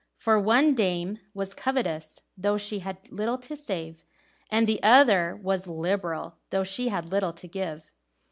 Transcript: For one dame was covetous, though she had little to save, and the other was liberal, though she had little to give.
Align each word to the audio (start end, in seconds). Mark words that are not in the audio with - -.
For 0.15 0.39
one 0.39 0.73
dame 0.73 1.19
was 1.35 1.53
covetous, 1.53 2.21
though 2.35 2.57
she 2.57 2.79
had 2.79 3.11
little 3.11 3.37
to 3.37 3.55
save, 3.55 4.03
and 4.49 4.65
the 4.65 4.81
other 4.81 5.39
was 5.39 5.67
liberal, 5.67 6.37
though 6.49 6.63
she 6.63 6.87
had 6.87 7.11
little 7.11 7.33
to 7.33 7.47
give. 7.47 7.91